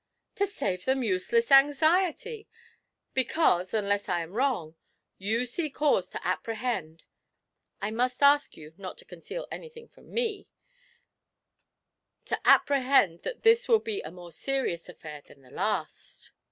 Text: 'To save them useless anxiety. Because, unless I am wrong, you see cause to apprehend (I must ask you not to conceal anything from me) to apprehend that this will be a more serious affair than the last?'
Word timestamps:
'To 0.33 0.47
save 0.47 0.85
them 0.85 1.03
useless 1.03 1.51
anxiety. 1.51 2.47
Because, 3.13 3.71
unless 3.71 4.09
I 4.09 4.21
am 4.21 4.33
wrong, 4.33 4.75
you 5.19 5.45
see 5.45 5.69
cause 5.69 6.09
to 6.09 6.27
apprehend 6.27 7.03
(I 7.83 7.91
must 7.91 8.23
ask 8.23 8.57
you 8.57 8.73
not 8.77 8.97
to 8.97 9.05
conceal 9.05 9.45
anything 9.51 9.87
from 9.87 10.11
me) 10.11 10.47
to 12.25 12.39
apprehend 12.45 13.19
that 13.19 13.43
this 13.43 13.67
will 13.67 13.77
be 13.79 14.01
a 14.01 14.09
more 14.09 14.31
serious 14.31 14.89
affair 14.89 15.21
than 15.21 15.43
the 15.43 15.51
last?' 15.51 16.31